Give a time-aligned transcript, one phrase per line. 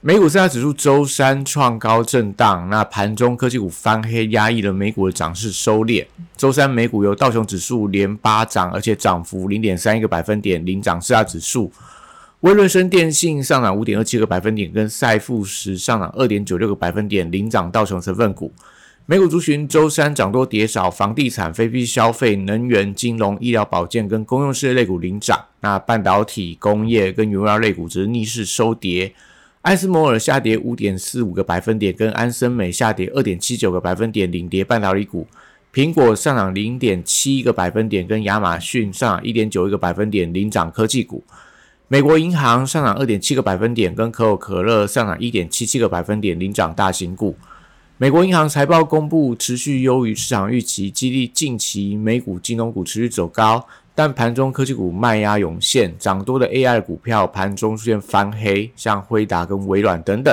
[0.00, 6.06] 美股四大指数周三创高震荡，那盘中科技股翻黑，压抑了美股的涨势收敛。
[6.36, 11.72] 周三美股由道琼指数连八涨，而且涨幅零点三一个百分点，领涨四大指数。
[12.40, 18.52] 威瑞生电信上涨五点二七个百分点，跟赛富时上涨二点九六个百分点，领涨道琼成分股。
[19.04, 29.12] 美股族群周三涨多跌少，房地产、非必消费、能源、金融、医疗保健跟公用事业类股领涨，那半导体、工业跟原料类股则逆势收跌。
[29.62, 35.26] 艾斯摩尔下跌五点四五个百分点，跟安森美下跌二点七九个百分点，领跌半导体股。
[35.74, 41.24] 苹果上涨零点七一个百分点，跟亚马逊上涨一点九一个百分点，领涨科技股。
[41.88, 47.36] 美国银行上涨二点七个百分点，跟可口可乐上涨一点七七个百分点，领涨大型股。
[47.96, 53.66] 美国银行财报公布持续优于市场预期，激励近期美股金融股持续走高。
[53.98, 60.32] 但盘中科技股卖压涌现，涨多的 AI 股票盘中出现翻黑，像辉达跟微软等等。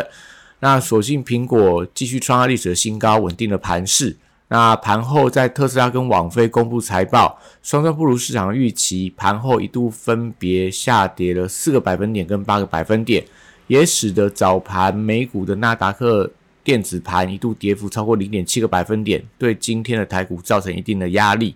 [0.60, 4.16] 那所幸苹果继续创下历史的新高，稳定的盘势。
[4.50, 13.26] 那盘后在特斯拉跟网飞公布财报，双双不如市场预期，盘后一度分别下跌了四个百分点跟八个百分点，
[13.66, 16.32] 也使得早盘美股的纳达克
[16.64, 21.56] 电子盘一度跌幅超过零点七个百分点，对今天的台股造成一定的压力。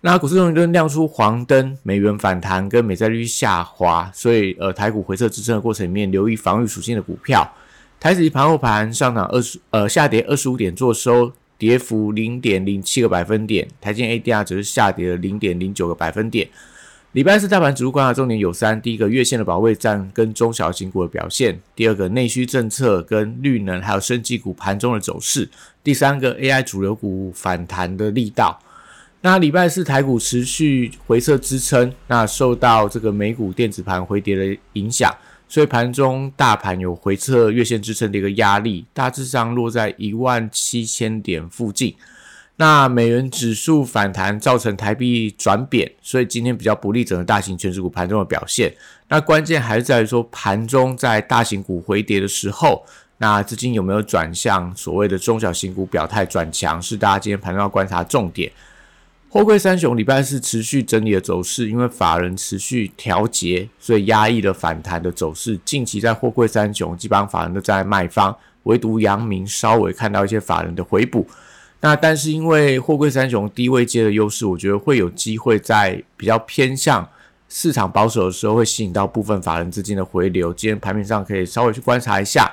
[0.00, 7.52] 那股市中都亮出黄灯，美元反弹跟美债率下滑，所以呃台股回撤支撑的过程里面，留意防御属性的股票。
[7.98, 13.66] 台指盘后盘上涨二十呃下跌二十五点，做收跌幅零点零七个百分点。
[13.80, 16.48] 台积 ADR 则是下跌了零点零九个百分点。
[17.12, 25.48] 礼拜四大盘指数观察重点有三：第一个月线的保卫战跟中小型股的表现；第二个内需政策跟绿能还有生技股盘中的走势；
[25.82, 28.56] 第三个 AI 主流股反弹的力道。
[29.20, 35.12] 那礼拜四台股持续回撤支撑，那受到这个美股电子盘回跌的影响，
[35.48, 41.96] 所以盘中大盘有回撤月线支撑的一个压力，大致上落在一万七千点附近。
[42.60, 48.72] 那美元指数反弹造成台币转贬，所以今天比较不利整个大型全指股盘中的表现。
[49.08, 52.84] 那关键还是在于说盘中在大型股回跌的时候，
[53.18, 58.50] 那资金有没有转向所谓的中小型股表态转强，是大家今天盘中要观察重点。
[59.30, 65.60] 货柜三雄礼拜四持续整理的走势，因为法人持续调节，所以压抑了反弹的走势。
[65.66, 71.26] 近期在货柜三雄，基本上法人都在卖方，唯独阳明稍微看到一些法人的回补。
[71.80, 77.06] 那但是因为货柜三雄低位接的优势，我觉得会有机会在比较偏向
[77.50, 80.54] 市场保守的时候，会吸引到部分法人资金的回流。
[80.54, 82.50] 今天盘面上可以稍微去观察一下。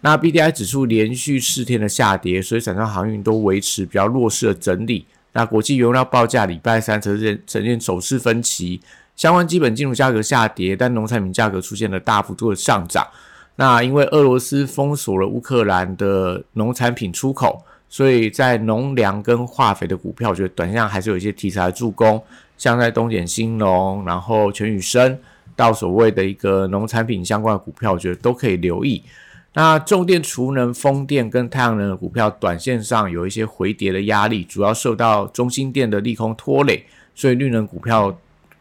[0.00, 5.06] 那 B D I 指数连续四天的下跌，所以散装航运都维持比较弱势的整理。
[5.32, 8.80] 那国际原料报价礼拜三呈现呈现走势分歧，
[9.14, 13.06] 相关基本金属价格下跌，但农产品价格出现了大幅度的上涨。
[13.56, 22.22] 那因为俄罗斯封锁了乌克兰的农产品出口，所以在农粮跟化肥的股票，我觉得短线上还是有一些题材助攻，
[22.56, 25.18] 像在东碱新农，然后全宇生
[25.56, 29.02] 到所谓的一个农产品相关的股票，我觉得都可以留意。
[29.54, 38.16] 那重电、储能、风电跟太阳能的股票，短线上有一些回跌的压力，主要受到中心电的利空拖累，所以绿能股票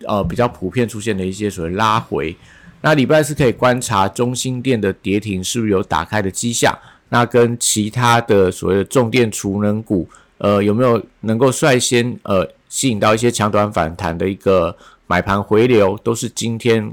[0.06, 2.36] 呃比较普遍出现了一些所谓拉回。
[2.82, 6.76] 那礼拜四可以观察中心电的跌停是不是有打开的迹象？
[7.10, 10.08] 那跟其他的所谓的重电、储能股，
[10.40, 16.92] 呃有没有能够率先呃吸引到一些强短反弹的一个买盘回流，都是今天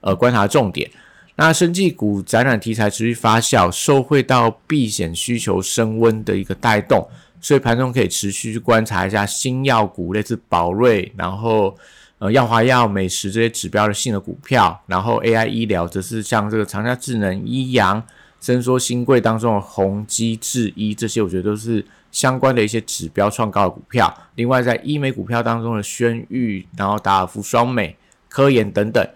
[0.00, 0.90] 呃观察重点。
[1.40, 7.08] 那生技股展览题材持续发酵，受惠到避险需求升温的一个带动，
[7.40, 11.76] 所以盘中可以持续去观察一下新药股，类似宝瑞，然后
[12.18, 18.02] 呃药华药、美食这些指标的性的股票，然后 AI 医疗则是像这个长江智能、医阳、
[18.40, 24.12] 伸缩新贵当中的宏基智医这些，我觉得都是相关的一些指标创高的股票。
[24.34, 27.96] 另外在医美股票当中的轩誉，然后达尔夫双美、
[28.28, 29.08] 科研等等。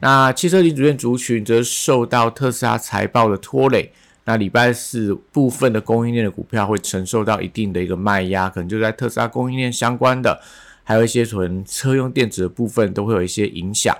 [0.00, 3.92] 那汽车零组件族群则受到特斯拉财报的拖累，
[4.24, 10.40] 那礼拜四部分的供应链的股票会承受到一定的一个卖压，可能就在特斯拉供应链相关的，
[10.82, 13.94] 还有一些纯车用电子的部分都会有一些影响。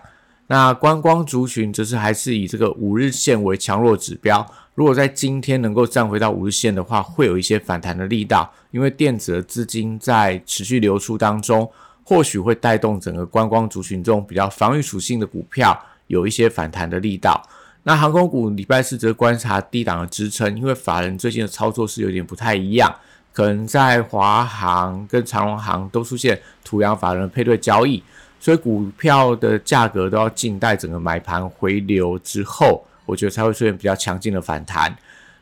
[0.47, 4.45] 那观光族群则是还是以这个五日线为强弱指标。
[4.75, 11.71] 如果在今天能够站回到五日线的话，会有一些反弹的力道，因为电子的资金在持续流出当中，
[12.03, 15.79] 或许会带动整个观光族群中比较防御属性的股票
[16.11, 17.41] 有一些反弹的力道。
[17.85, 22.95] 那航空股礼拜四则观察低档的支撑，因为法人最近的操作是有点不太一样，
[23.33, 28.03] 可能在华航跟长荣航都出现土洋法人配对交易，
[28.41, 32.85] 所以股票的价格都要静待整个买盘回流之后。
[33.07, 34.95] 我觉得才会出现比较强劲的反弹。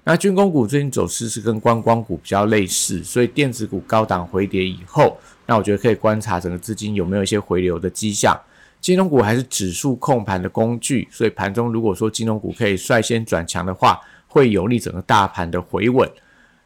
[0.05, 8.35] 那军工股最近走势是跟观光股比较类似，所以电子股高档回跌以后，那我觉得可以观察整个资金有没有一些回流的迹象。
[8.81, 16.09] 金融股还是指数控盘的工具，所以盘中如果说金融股可以率先转强的话，会有利整个大盘的回稳。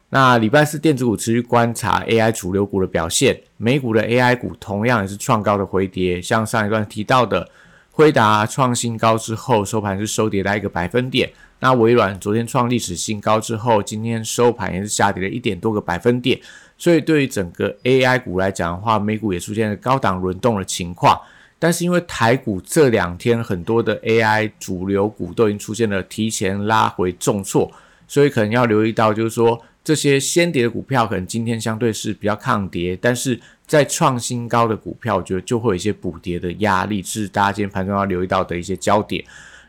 [0.09, 7.49] 那礼拜四电子股持续观察 AI 主流股的表现，美股的 AI 股同样也是创高的回跌，像上一段提到的。
[7.95, 11.29] 辉达创新高之后，收盘是收跌了一个百分点。
[11.59, 16.41] 那微软昨天创历史新高之后，今天收盘也是下跌了一点多个百分点。
[16.75, 21.15] 所以对于整个 AI 股来讲的话，美股也出现了高档轮动的情况。
[21.63, 27.71] 但是因为台股这两天很多的 AI 主流股都已经出现了提前拉回重挫，
[28.05, 33.39] 所以可能要留意到，就是说这些先跌的股票可能今天相对是比较抗跌，但是。
[33.65, 39.23] 在创新高的股票，我觉得就会有一些补跌的压力，是大家今天盘中要留意到的一些焦点。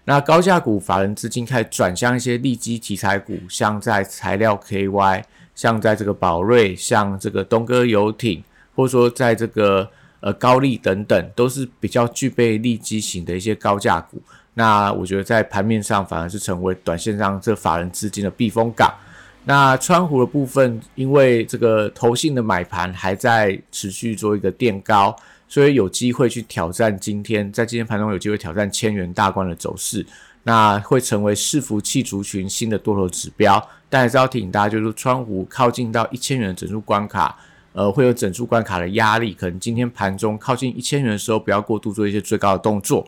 [0.04, 5.22] 那高价股法人资金开始转向一些利基题材股，像在材料 KY，
[5.54, 8.42] 像在这个宝瑞，像这个东哥游艇，
[8.74, 9.88] 或者说在这个
[10.24, 14.20] 呃高利等等，都是比较具备利基型的一些高价股。
[14.54, 18.90] 那我觉得在盘面上反而是成为短线上这法人资金的避风港。
[19.44, 25.14] 那川湖的部分，因为这个投信的买盘还在持续做一个垫高，
[25.46, 30.06] 所以有机会去挑战今天在今天盘中有机会挑战千元大关的走势，
[30.44, 33.62] 那会成为伺服器族群新的多头指标。
[33.90, 37.38] 但还是要提醒大家，就是川湖靠近到一千元整数关卡，
[37.74, 43.06] 呃，会有整数关卡的压力，可能今天盘中靠近一千元的时候，不要过度做一些最高的动作。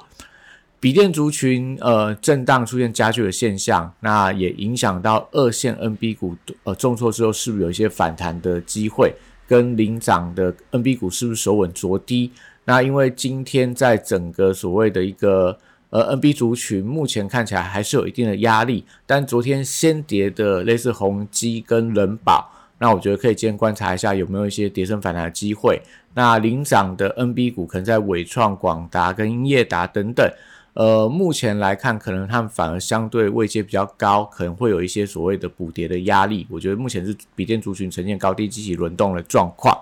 [0.79, 9.15] 笔电族群呃震荡出现加剧的现象，那也影响到二线 NB 股呃重挫之后是不是有一些反弹的机会？
[9.49, 12.33] 跟领涨的 NB 股是不是手稳着低？
[12.65, 15.57] 那因为今天在整个所谓的一个
[15.91, 25.81] 呃 NB 族群目前看起来还是有一定的压力，但昨天先跌的类似宏基跟人保，那我觉得可以今天观察一下有没有一些跌升反弹的机会。
[26.15, 30.31] 那领涨的 NB 股可能在伟创、广达跟英业达等等。
[30.75, 36.47] 呃，目前来看，可能他们反而相对位阶比较高，可能会有一些所谓的补跌的压力。
[36.51, 39.75] 我觉得目前是笔电族群呈现高低积极轮动的状况。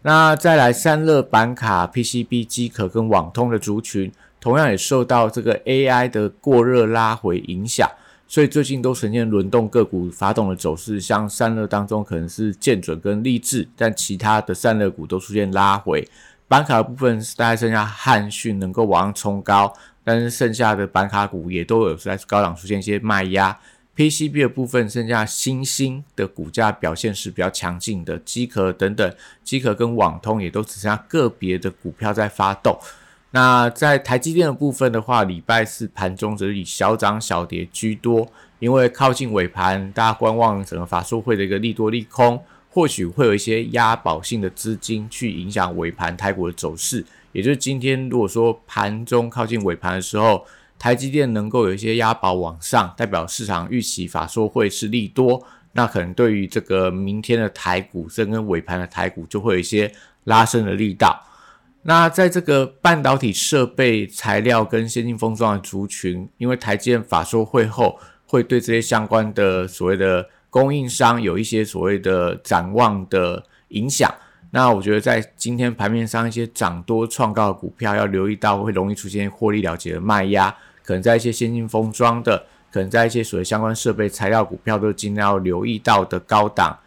[0.00, 4.10] 那再来，散热板卡、PCB、机壳跟网通的族群，
[4.40, 7.86] 同样也受到这个 AI 的过热拉回影响，
[8.34, 11.00] 所以最近都呈现轮动个股发动的走势。
[11.00, 16.04] 像散热当中可能是建准跟立志，但其他的散热股都出现拉回。
[16.48, 19.72] 板卡的部分大概剩下汉讯能够往上冲高。
[20.02, 23.56] 但是剩下的板卡股也都有在高档出现一些卖压
[23.94, 29.14] ，PCB 的部分剩下新兴的股价表现是比较强劲的，机壳等等，
[29.44, 32.76] 机壳跟网通也都只剩下个别的股票在发动。
[33.34, 38.28] 那在台积电的部分的话，礼拜四盘中则以小涨小跌居多，
[38.60, 47.04] 因为靠近尾盘，大家观望整个法说会的一个利多利空，或许会有一些押宝性的资金去影响尾盘台股的走势。
[47.32, 50.46] 也就是今天，如果说盘中靠近尾盘的时候，
[50.78, 61.20] 台积电能够有一些押宝往上，代表市场预期法说会是利多，那可能对于这个明天的台股，甚跟尾盘的台股就会有一些拉升的力道。
[61.86, 74.10] 那在这个半导体设备材料跟先进封装的族群，因为台积电法说会后会对这些相关的所谓的供应商有一些所谓的展望的影响。
[74.50, 80.54] 那我觉得在今天盘面上，一些涨多创高的股票要留意到，会容易出现获利了结的卖压。
[80.82, 86.78] 可能在一些先进封装的，可能在一些所谓相关设备材料股票，都尽量要留意到的高档，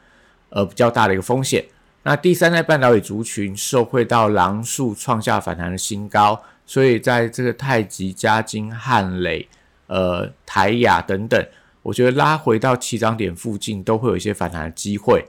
[0.49, 1.63] 呃比较大的一个风险。
[2.07, 9.45] 那第三代半导体族群受惠到狼树创下反弹的新高，所以在这个太极、嘉金、汉磊、
[9.87, 11.45] 呃台雅等等，
[11.81, 15.25] 我觉得拉回到起涨点附近，都会有一些反弹的机会。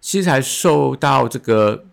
[0.00, 1.84] 其实才受到这个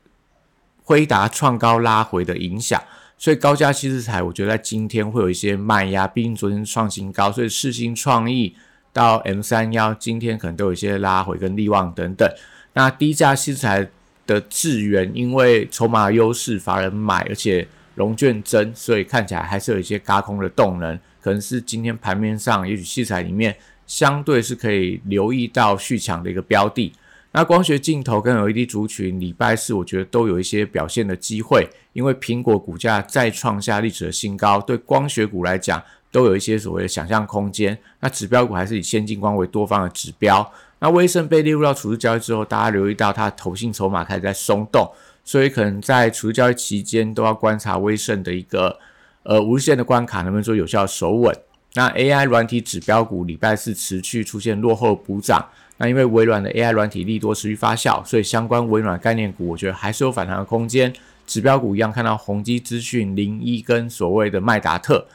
[0.81, 2.81] 辉达创高拉回的影响，
[3.17, 6.07] 所以高价七字材，我觉得在今天会有一些卖压。
[6.07, 8.55] 毕竟昨天创新高，所以世新创意
[8.93, 12.25] 到 M 三幺，今天可能都有一些拉回跟利旺等等。
[12.71, 13.89] 那低价七字材
[14.25, 26.93] 的智源，因为筹码优势，法人买，而且融券增，所以看起来还是有一些嘎空的动能，可能是今天盘面上也许器材里面相对是可以留意到续强的一个标的。
[27.33, 37.77] 那光学镜头跟 LED 族群，礼拜四我觉得都有一些表现的机会，因为苹果股价再创下历史的新高，对光学股来讲都有一些所谓的想象空间。
[38.01, 40.51] 那指标股还是以先进光为多方的指标。
[40.79, 44.91] 那威盛被列入到处置交易之后，大家留意到它投信筹码开始在松动，
[45.23, 48.77] 所以可能在处置交易期间都要观察威盛的一个
[49.23, 51.35] 呃无限的关卡能不能做有效的守稳。
[51.75, 55.47] 那 AI 软体指标股礼拜四持续出现落后补涨。
[55.77, 60.93] 那因为微软的 AI 软体利多持续发酵，所以相关微软概念股，我觉得还是有反弹的空间。
[61.25, 65.07] 指标股一样看到宏基资讯、零一跟所谓的麦达特。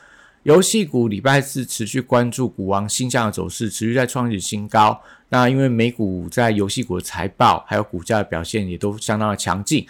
[0.47, 4.97] 游戏股礼拜四持续关注股王星象的走势，持续在创历史新高。
[5.29, 9.85] 那因为美股在游戏股的财报还有股价的表现也都相当的强劲。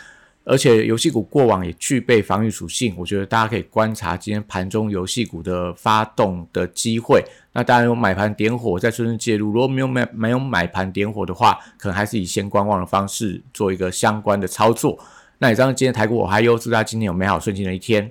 [0.45, 7.23] 而且游戏股过往也具备防御属性，我觉得大家可以观察今天盘中游戏股的发动的机会。
[7.53, 14.99] 那当然有买盘点火，在顺势介入；如果没有买没有买盘点火的话，可能还是以先观望的方式做一个相关的操作。
[15.37, 18.11] 那也这样，今天台股我还优祝大家今天有美好顺境的一天。